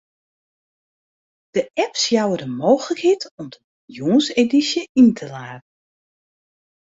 [1.55, 3.59] De apps jouwe de mooglikheid om de
[3.95, 5.63] jûnsedysje yn te laden.